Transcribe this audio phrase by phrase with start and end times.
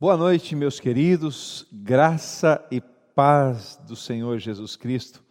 [0.00, 1.66] Boa noite, meus queridos.
[1.70, 5.22] Graça e paz do Senhor Jesus Cristo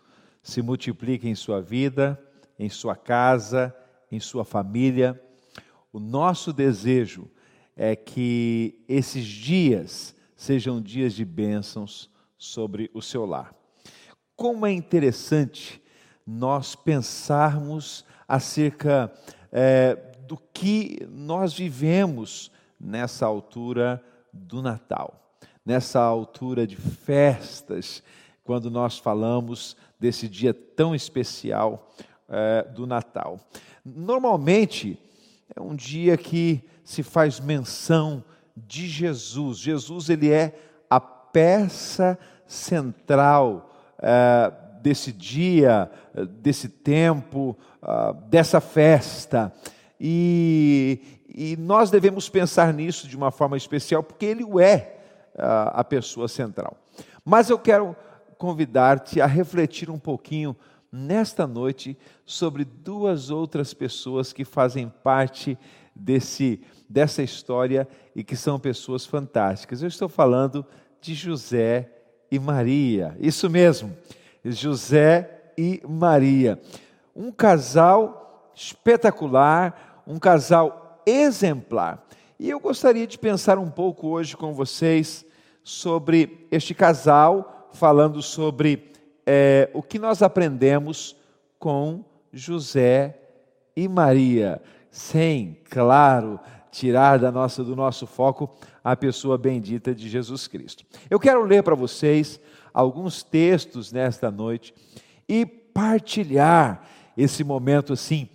[0.44, 2.24] se multipliquem em sua vida,
[2.60, 3.76] em sua casa,
[4.12, 5.20] em sua família.
[5.92, 7.28] O nosso desejo
[7.76, 12.07] é que esses dias sejam dias de bênçãos
[12.38, 13.55] sobre o seu lar.
[14.36, 15.81] Como é interessante
[16.23, 19.11] nós pensarmos acerca
[19.51, 19.95] é,
[20.27, 24.05] do que nós vivemos nessa altura
[24.40, 25.34] do Natal,
[25.66, 28.04] nessa altura de festas,
[28.43, 31.92] quando nós falamos desse dia tão especial
[32.28, 33.39] é, do Natal.
[33.83, 35.00] Normalmente
[35.56, 38.23] é um dia que se faz menção
[38.56, 39.58] de Jesus.
[39.58, 40.58] Jesus ele é
[40.89, 43.69] a peça central
[44.00, 45.92] é, desse dia,
[46.42, 49.53] desse tempo, uh, dessa festa.
[50.00, 54.98] E, e nós devemos pensar nisso de uma forma especial, porque ele é
[55.38, 56.78] a pessoa central.
[57.23, 57.95] Mas eu quero
[58.38, 60.56] convidar-te a refletir um pouquinho
[60.91, 65.58] nesta noite sobre duas outras pessoas que fazem parte
[65.95, 69.81] desse, dessa história e que são pessoas fantásticas.
[69.81, 70.66] Eu estou falando
[71.02, 71.91] de José
[72.31, 73.16] e Maria.
[73.19, 73.95] Isso mesmo,
[74.44, 76.59] José e Maria.
[77.16, 82.03] Um casal espetacular, um casal exemplar.
[82.39, 85.23] E eu gostaria de pensar um pouco hoje com vocês
[85.63, 88.91] sobre este casal, falando sobre
[89.23, 91.16] é, o que nós aprendemos
[91.59, 93.19] com José
[93.75, 96.39] e Maria, sem, claro,
[96.71, 98.49] tirar da nossa, do nosso foco
[98.83, 100.83] a pessoa bendita de Jesus Cristo.
[101.07, 102.39] Eu quero ler para vocês
[102.73, 104.73] alguns textos nesta noite
[105.27, 106.81] e partilhar
[107.16, 108.27] esse momento assim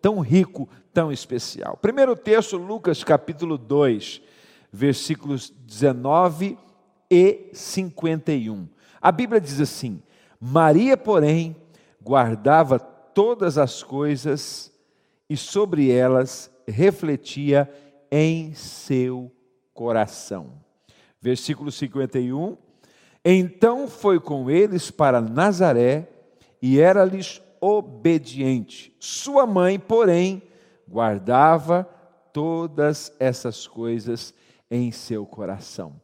[0.00, 1.76] tão rico, tão especial.
[1.80, 4.20] Primeiro texto, Lucas capítulo 2,
[4.72, 6.58] versículos 19
[7.10, 8.68] e 51.
[9.00, 10.02] A Bíblia diz assim:
[10.40, 11.56] Maria, porém,
[12.02, 14.72] guardava todas as coisas
[15.28, 17.70] e sobre elas refletia
[18.10, 19.30] em seu
[19.74, 20.52] coração.
[21.20, 22.56] Versículo 51.
[23.24, 26.08] Então foi com eles para Nazaré
[26.62, 28.94] e era-lhes obediente.
[28.98, 30.42] Sua mãe, porém,
[30.88, 31.88] guardava
[32.32, 34.34] todas essas coisas
[34.70, 36.00] em seu coração.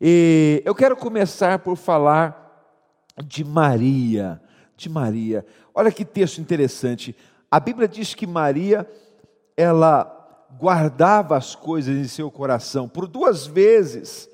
[0.00, 2.42] E eu quero começar por falar
[3.24, 4.40] de Maria,
[4.76, 5.46] de Maria.
[5.74, 7.16] Olha que texto interessante.
[7.50, 8.88] A Bíblia diz que Maria
[9.56, 10.10] ela
[10.58, 12.88] guardava as coisas em seu coração.
[12.88, 14.28] Por duas vezes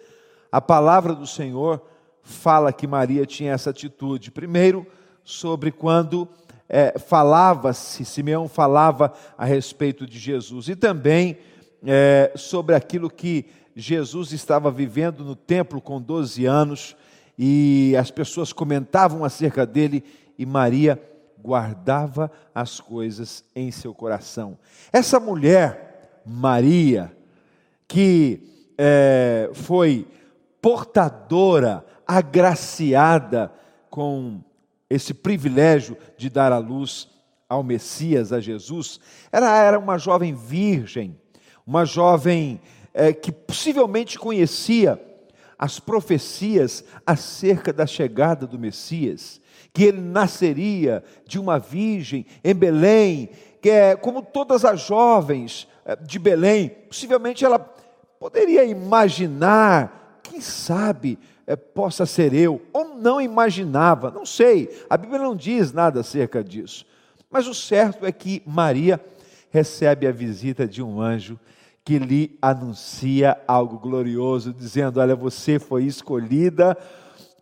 [0.51, 1.83] a palavra do Senhor
[2.23, 4.31] fala que Maria tinha essa atitude.
[4.31, 4.87] Primeiro,
[5.25, 6.29] sobre quando
[6.73, 11.37] é, falava-se, Simeão falava a respeito de Jesus e também
[11.85, 16.97] é, sobre aquilo que Jesus estava vivendo no templo com 12 anos
[17.37, 20.05] e as pessoas comentavam acerca dele
[20.39, 21.03] e Maria
[21.43, 24.57] guardava as coisas em seu coração.
[24.93, 27.11] Essa mulher, Maria,
[27.89, 30.07] que é, foi
[30.63, 33.53] portadora, agraciada
[33.89, 34.41] com
[34.91, 37.09] esse privilégio de dar a luz
[37.49, 38.99] ao Messias, a Jesus,
[39.31, 41.17] ela era uma jovem virgem,
[41.65, 42.61] uma jovem
[42.93, 45.01] é, que possivelmente conhecia
[45.57, 49.41] as profecias acerca da chegada do Messias,
[49.73, 53.31] que ele nasceria de uma virgem em Belém,
[53.61, 61.19] que é como todas as jovens é, de Belém, possivelmente ela poderia imaginar, quem sabe,
[61.51, 66.45] é, possa ser eu, ou não imaginava, não sei, a Bíblia não diz nada acerca
[66.45, 66.87] disso.
[67.29, 69.01] Mas o certo é que Maria
[69.51, 71.41] recebe a visita de um anjo
[71.85, 76.79] que lhe anuncia algo glorioso, dizendo: Olha, você foi escolhida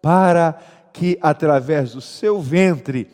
[0.01, 0.59] para
[0.91, 3.11] que através do seu ventre,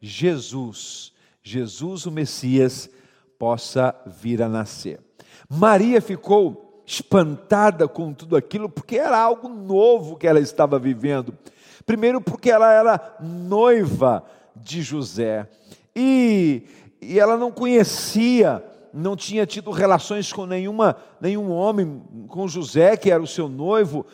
[0.00, 1.12] Jesus,
[1.42, 2.88] Jesus o Messias,
[3.36, 5.00] possa vir a nascer.
[5.48, 11.36] Maria ficou espantada com tudo aquilo, porque era algo novo que ela estava vivendo.
[11.84, 14.24] Primeiro, porque ela era noiva
[14.54, 15.48] de José
[15.94, 16.62] e,
[17.00, 23.10] e ela não conhecia, não tinha tido relações com nenhuma, nenhum homem, com José, que
[23.10, 24.06] era o seu noivo,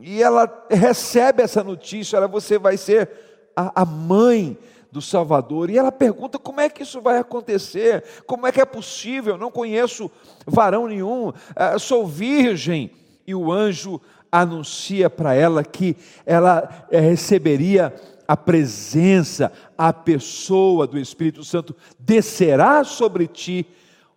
[0.00, 3.10] e ela recebe essa notícia: olha, você vai ser
[3.54, 4.58] a, a mãe
[4.94, 5.70] do Salvador.
[5.70, 8.04] E ela pergunta: como é que isso vai acontecer?
[8.28, 9.36] Como é que é possível?
[9.36, 10.08] Não conheço
[10.46, 12.92] varão nenhum, eh, sou virgem.
[13.26, 14.00] E o anjo
[14.30, 17.92] anuncia para ela que ela eh, receberia
[18.26, 23.66] a presença, a pessoa do Espírito Santo, descerá sobre ti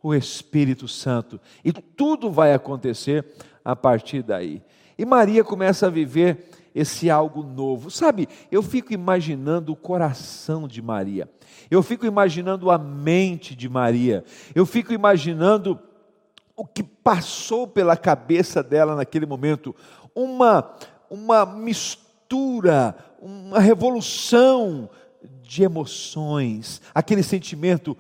[0.04, 3.26] o Espírito Santo, e tudo vai acontecer
[3.66, 4.62] a partir daí.
[4.96, 6.48] E Maria começa a viver
[6.78, 7.90] esse algo novo.
[7.90, 11.28] Sabe, eu fico imaginando o coração de Maria,
[11.72, 15.80] eu fico imaginando a mente de Maria, eu fico imaginando
[16.56, 19.76] o que passou pela cabeça dela naquele momento,
[20.14, 20.76] uma,
[21.10, 24.90] uma mistura, uma revolução
[25.42, 27.98] de emoções, aquele sentimento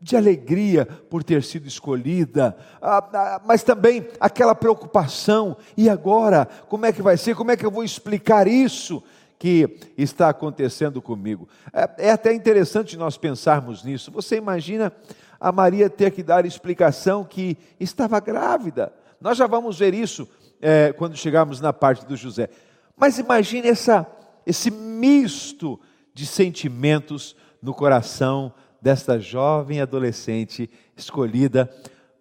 [0.00, 6.48] de alegria por ter sido escolhida, ah, ah, mas também aquela preocupação: e agora?
[6.68, 7.36] Como é que vai ser?
[7.36, 9.02] Como é que eu vou explicar isso
[9.38, 11.48] que está acontecendo comigo?
[11.72, 14.10] É, é até interessante nós pensarmos nisso.
[14.10, 14.92] Você imagina
[15.38, 18.92] a Maria ter que dar explicação que estava grávida.
[19.20, 20.26] Nós já vamos ver isso
[20.62, 22.48] é, quando chegarmos na parte do José.
[22.96, 24.06] Mas imagine essa,
[24.46, 25.78] esse misto
[26.14, 31.70] de sentimentos no coração desta jovem adolescente escolhida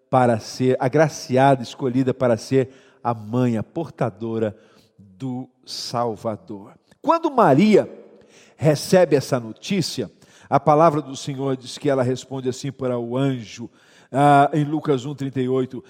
[0.09, 2.69] para ser, agraciada, escolhida para ser
[3.03, 4.56] a mãe, a portadora
[4.97, 6.73] do Salvador.
[7.01, 7.89] Quando Maria
[8.57, 10.11] recebe essa notícia,
[10.50, 13.69] a palavra do Senhor diz que ela responde assim para o anjo,
[14.12, 15.83] ah, em Lucas 1,38.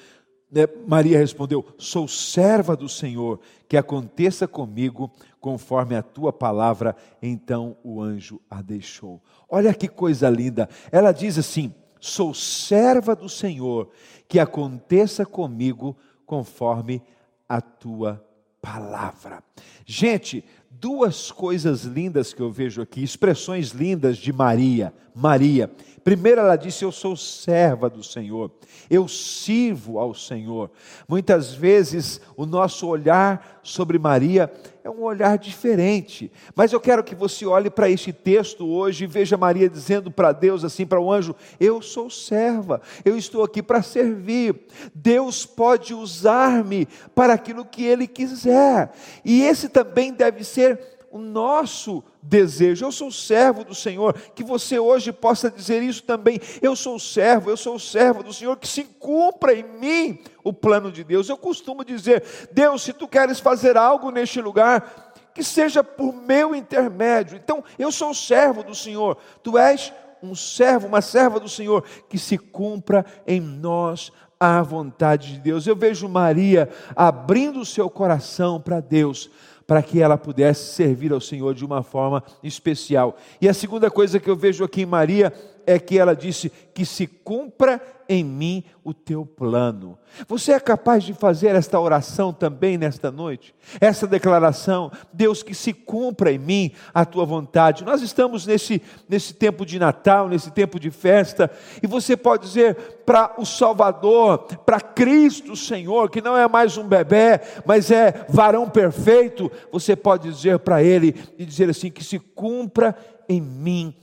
[0.51, 6.96] Né, Maria respondeu: Sou serva do Senhor, que aconteça comigo conforme a tua palavra.
[7.22, 9.22] Então o anjo a deixou.
[9.48, 10.68] Olha que coisa linda.
[10.92, 13.90] Ela diz assim: Sou serva do Senhor,
[14.28, 17.01] que aconteça comigo conforme
[17.48, 18.24] a tua
[18.62, 19.44] palavra.
[19.86, 24.94] Gente, duas coisas lindas que eu vejo aqui, expressões lindas de Maria.
[25.13, 25.69] Maria.
[26.04, 28.51] Primeiro ela disse: Eu sou serva do Senhor,
[28.89, 30.71] eu sirvo ao Senhor.
[31.07, 34.51] Muitas vezes o nosso olhar sobre Maria
[34.89, 39.07] é um olhar diferente, mas eu quero que você olhe para este texto hoje e
[39.07, 43.62] veja Maria dizendo para Deus, assim, para o anjo: Eu sou serva, eu estou aqui
[43.62, 44.65] para servir.
[44.94, 48.91] Deus pode usar-me para aquilo que Ele quiser,
[49.24, 52.86] e esse também deve ser o nosso desejo.
[52.86, 56.40] Eu sou servo do Senhor, que você hoje possa dizer isso também.
[56.62, 60.92] Eu sou servo, eu sou servo do Senhor, que se cumpra em mim o plano
[60.92, 61.30] de Deus.
[61.30, 66.54] Eu costumo dizer: Deus, se tu queres fazer algo neste lugar, que seja por meu
[66.54, 67.38] intermédio.
[67.38, 72.18] Então, eu sou servo do Senhor, tu és um servo, uma serva do Senhor, que
[72.18, 75.68] se cumpra em nós a vontade de Deus.
[75.68, 79.30] Eu vejo Maria abrindo o seu coração para Deus
[79.69, 83.16] para que ela pudesse servir ao Senhor de uma forma especial.
[83.39, 85.31] E a segunda coisa que eu vejo aqui em Maria
[85.69, 87.80] é que ela disse: Que se cumpra
[88.12, 89.95] em mim o teu plano.
[90.27, 93.54] Você é capaz de fazer esta oração também nesta noite?
[93.80, 97.86] Essa declaração, Deus, que se cumpra em mim a tua vontade.
[97.86, 101.51] Nós estamos nesse, nesse tempo de Natal, nesse tempo de festa,
[101.83, 102.75] e você pode dizer
[103.06, 108.68] para o Salvador, para Cristo Senhor, que não é mais um bebê, mas é varão
[108.68, 112.95] perfeito, você pode dizer para Ele e dizer assim: Que se cumpra
[113.30, 113.94] em mim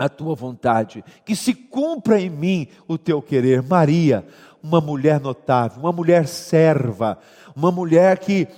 [0.00, 3.62] a tua vontade, que se cumpra em mim o teu querer.
[3.62, 4.26] Maria,
[4.62, 7.18] uma mulher notável, uma mulher serva,
[7.54, 8.48] uma mulher que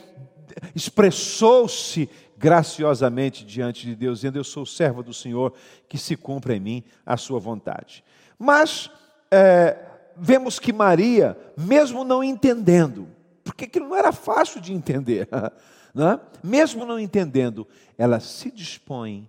[0.73, 2.09] expressou-se
[2.39, 5.53] graciosamente diante de Deus, dizendo: Eu sou serva do Senhor,
[5.89, 8.05] que se cumpra em mim a sua vontade.
[8.39, 8.89] Mas
[9.29, 9.77] é,
[10.17, 13.09] vemos que Maria, mesmo não entendendo,
[13.43, 15.29] porque aquilo não era fácil de entender,
[15.93, 16.21] não é?
[16.41, 17.67] mesmo não entendendo,
[17.99, 19.29] ela se dispõe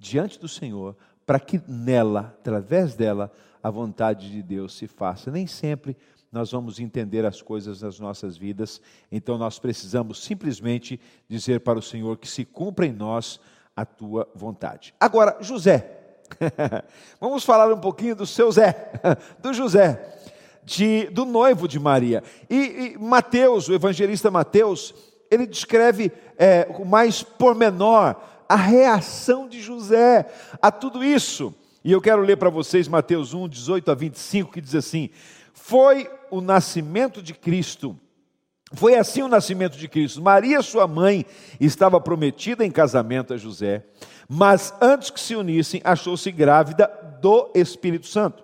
[0.00, 0.96] diante do Senhor
[1.30, 3.30] para que nela, através dela,
[3.62, 5.30] a vontade de Deus se faça.
[5.30, 5.96] Nem sempre
[6.32, 8.80] nós vamos entender as coisas nas nossas vidas,
[9.12, 13.38] então nós precisamos simplesmente dizer para o Senhor que se cumpra em nós
[13.76, 14.92] a tua vontade.
[14.98, 16.00] Agora, José,
[17.20, 18.90] vamos falar um pouquinho do seu Zé,
[19.38, 20.12] do José,
[20.64, 22.24] de, do noivo de Maria.
[22.50, 24.92] E, e Mateus, o evangelista Mateus,
[25.30, 28.16] ele descreve é, com mais pormenor
[28.50, 30.26] a reação de José
[30.60, 31.54] a tudo isso.
[31.84, 35.08] E eu quero ler para vocês Mateus 1, 18 a 25, que diz assim:
[35.54, 37.96] Foi o nascimento de Cristo.
[38.72, 40.20] Foi assim o nascimento de Cristo.
[40.20, 41.24] Maria, sua mãe,
[41.60, 43.84] estava prometida em casamento a José,
[44.28, 46.90] mas antes que se unissem, achou-se grávida
[47.20, 48.42] do Espírito Santo.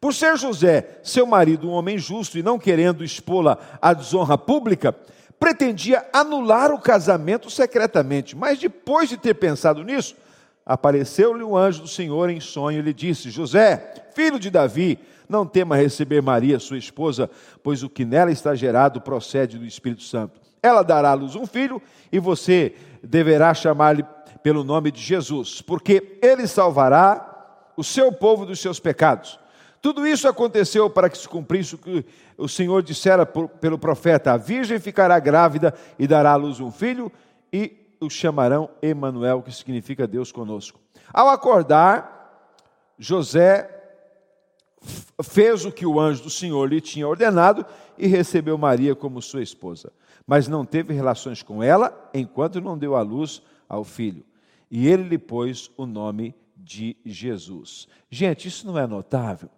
[0.00, 4.96] Por ser José, seu marido, um homem justo e não querendo expô-la à desonra pública,
[5.38, 10.16] pretendia anular o casamento secretamente, mas depois de ter pensado nisso,
[10.64, 15.46] apareceu-lhe o anjo do Senhor em sonho e lhe disse: José, filho de Davi, não
[15.46, 17.30] tema receber Maria, sua esposa,
[17.62, 20.40] pois o que nela está gerado procede do Espírito Santo.
[20.62, 24.04] Ela dará à luz um filho e você deverá chamar-lhe
[24.42, 29.38] pelo nome de Jesus, porque ele salvará o seu povo dos seus pecados.
[29.86, 32.04] Tudo isso aconteceu para que se cumprisse o que
[32.36, 36.72] o Senhor dissera por, pelo profeta: a virgem ficará grávida e dará à luz um
[36.72, 37.10] filho,
[37.52, 40.80] e o chamarão Emanuel, que significa Deus conosco.
[41.14, 42.50] Ao acordar,
[42.98, 43.70] José
[45.22, 47.64] fez o que o anjo do Senhor lhe tinha ordenado
[47.96, 49.92] e recebeu Maria como sua esposa,
[50.26, 54.24] mas não teve relações com ela enquanto não deu à luz ao filho.
[54.68, 57.86] E ele lhe pôs o nome de Jesus.
[58.10, 59.48] Gente, isso não é notável?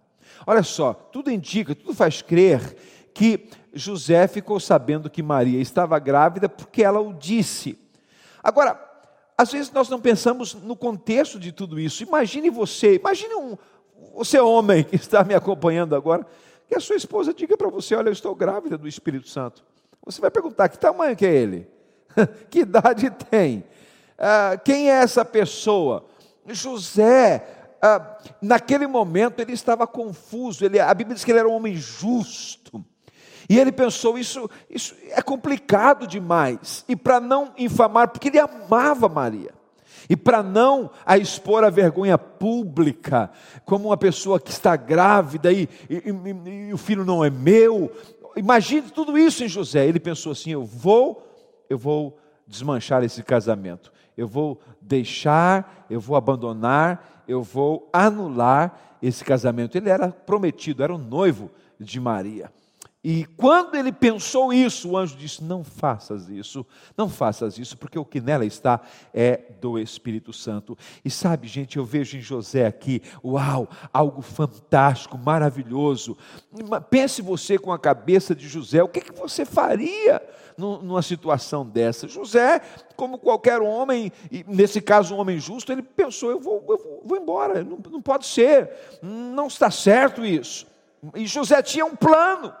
[0.45, 2.75] Olha só, tudo indica, tudo faz crer
[3.13, 7.77] que José ficou sabendo que Maria estava grávida porque ela o disse.
[8.43, 8.79] Agora,
[9.37, 12.03] às vezes nós não pensamos no contexto de tudo isso.
[12.03, 13.57] Imagine você, imagine um,
[14.15, 16.25] você homem que está me acompanhando agora,
[16.67, 19.63] que a sua esposa diga para você: Olha, eu estou grávida do Espírito Santo.
[20.05, 21.67] Você vai perguntar: Que tamanho que é ele?
[22.49, 23.63] que idade tem?
[24.17, 26.05] Ah, quem é essa pessoa?
[26.47, 30.65] José, ah, naquele momento, ele estava confuso.
[30.65, 32.83] Ele, a Bíblia diz que ele era um homem justo.
[33.49, 36.85] E ele pensou: isso, isso é complicado demais.
[36.87, 39.53] E para não infamar, porque ele amava Maria.
[40.09, 43.29] E para não a expor à vergonha pública,
[43.63, 47.91] como uma pessoa que está grávida e, e, e, e, o filho não é meu.
[48.35, 49.85] Imagine tudo isso em José.
[49.85, 51.27] Ele pensou assim: eu vou,
[51.69, 52.17] eu vou
[52.47, 53.91] desmanchar esse casamento.
[54.19, 59.77] Eu vou deixar, eu vou abandonar, eu vou anular esse casamento.
[59.77, 61.49] Ele era prometido, era o noivo
[61.79, 62.51] de Maria.
[63.01, 66.65] E quando ele pensou isso, o anjo disse: Não faças isso,
[66.97, 68.81] não faças isso, porque o que nela está
[69.13, 70.77] é do Espírito Santo.
[71.03, 76.17] E sabe, gente, eu vejo em José aqui, uau, algo fantástico, maravilhoso.
[76.89, 80.21] Pense você com a cabeça de José, o que, que você faria
[80.57, 82.05] numa situação dessa?
[82.05, 82.59] José,
[82.97, 84.11] como qualquer homem,
[84.45, 88.25] nesse caso um homem justo, ele pensou: Eu vou, eu vou embora, não, não pode
[88.25, 88.69] ser,
[89.01, 90.67] não está certo isso.
[91.15, 92.53] E José tinha um plano.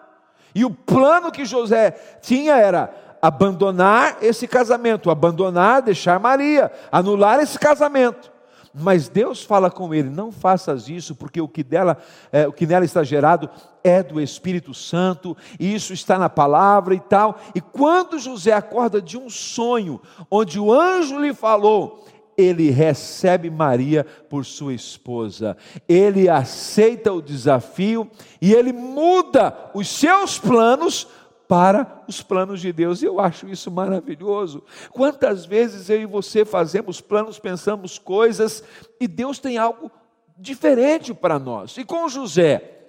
[0.53, 1.91] E o plano que José
[2.21, 8.31] tinha era abandonar esse casamento, abandonar, deixar Maria, anular esse casamento.
[8.73, 11.97] Mas Deus fala com ele: não faças isso, porque o que, dela,
[12.31, 13.49] é, o que nela está gerado
[13.83, 17.39] é do Espírito Santo, e isso está na palavra e tal.
[17.55, 22.05] E quando José acorda de um sonho, onde o anjo lhe falou:
[22.39, 28.09] ele recebe Maria por sua esposa, ele aceita o desafio
[28.41, 31.07] e ele muda os seus planos
[31.47, 33.01] para os planos de Deus.
[33.01, 34.63] Eu acho isso maravilhoso.
[34.91, 38.63] Quantas vezes eu e você fazemos planos, pensamos coisas
[38.99, 39.91] e Deus tem algo
[40.37, 41.75] diferente para nós.
[41.77, 42.79] E com José,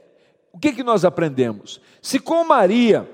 [0.52, 1.80] o que, que nós aprendemos?
[2.00, 3.09] Se com Maria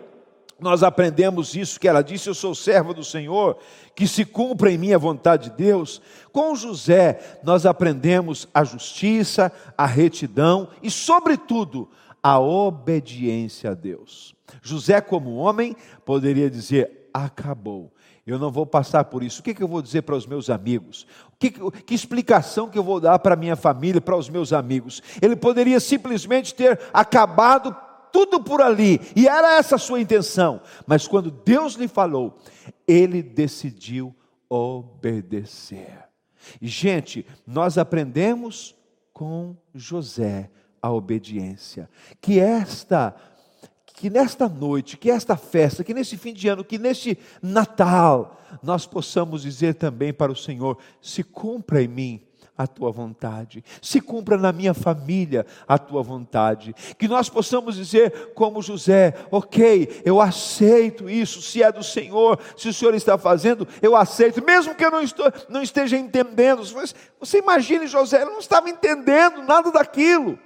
[0.59, 3.59] nós aprendemos isso que ela disse: Eu sou serva do Senhor,
[3.95, 6.01] que se cumpra em mim a vontade de Deus.
[6.33, 11.91] Com José, nós aprendemos a justiça, a retidão e, sobretudo,
[12.23, 14.35] a obediência a Deus.
[14.63, 17.93] José, como homem, poderia dizer: Acabou.
[18.27, 19.41] Eu não vou passar por isso.
[19.41, 21.07] O que, que eu vou dizer para os meus amigos?
[21.39, 25.01] Que, que, explicação que eu vou dar para a minha família, para os meus amigos?
[25.23, 27.77] Ele poderia simplesmente ter acabado
[28.13, 30.61] tudo por ali, e era essa a sua intenção.
[30.87, 32.39] Mas quando Deus lhe falou,
[32.87, 34.15] ele decidiu
[34.49, 36.05] obedecer.
[36.61, 38.75] Gente, nós aprendemos
[39.13, 41.89] com José a obediência.
[42.21, 43.15] Que esta
[43.97, 48.85] que nesta noite, que esta festa, que nesse fim de ano, que neste Natal, nós
[48.85, 52.26] possamos dizer também para o Senhor: se cumpra em mim
[52.57, 58.33] a tua vontade, se cumpra na minha família a tua vontade, que nós possamos dizer,
[58.35, 63.67] como José, ok, eu aceito isso, se é do Senhor, se o Senhor está fazendo,
[63.83, 66.63] eu aceito, mesmo que eu não, estou, não esteja entendendo.
[67.21, 70.39] Você imagine José, ele não estava entendendo nada daquilo,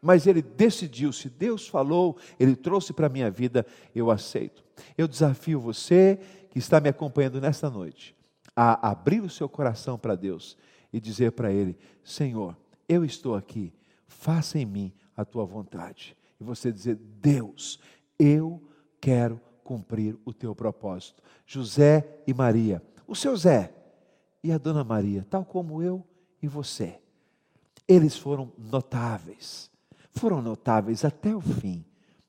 [0.00, 4.64] mas ele decidiu, se Deus falou, ele trouxe para a minha vida, eu aceito.
[4.96, 6.18] Eu desafio você
[6.50, 8.16] que está me acompanhando nesta noite
[8.56, 10.56] a abrir o seu coração para Deus
[10.92, 12.56] e dizer para Ele: Senhor,
[12.88, 13.72] eu estou aqui,
[14.06, 16.16] faça em mim a tua vontade.
[16.40, 17.78] E você dizer: Deus,
[18.18, 18.62] eu
[19.00, 21.22] quero cumprir o teu propósito.
[21.46, 23.74] José e Maria, o seu Zé
[24.42, 26.04] e a dona Maria, tal como eu
[26.42, 26.98] e você,
[27.86, 29.70] eles foram notáveis,
[30.10, 31.84] foram notáveis até o fim,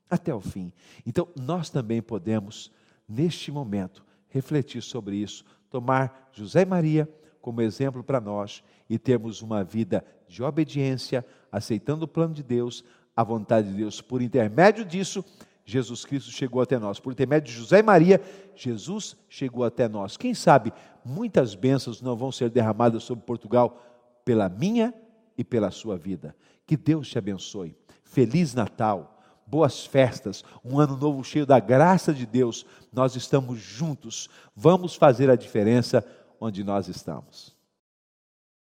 [0.09, 0.73] até o fim.
[1.05, 2.71] Então, nós também podemos,
[3.07, 7.09] neste momento, refletir sobre isso, tomar José e Maria
[7.41, 12.83] como exemplo para nós e termos uma vida de obediência, aceitando o plano de Deus,
[13.15, 14.01] a vontade de Deus.
[14.01, 15.25] Por intermédio disso,
[15.65, 16.99] Jesus Cristo chegou até nós.
[16.99, 18.21] Por intermédio de José e Maria,
[18.55, 20.17] Jesus chegou até nós.
[20.17, 23.81] Quem sabe muitas bênçãos não vão ser derramadas sobre Portugal
[24.23, 24.93] pela minha
[25.37, 26.35] e pela sua vida.
[26.65, 27.75] Que Deus te abençoe.
[28.03, 32.65] Feliz Natal, boas festas, um ano novo cheio da graça de Deus.
[32.91, 36.05] Nós estamos juntos, vamos fazer a diferença
[36.41, 37.55] onde nós estamos.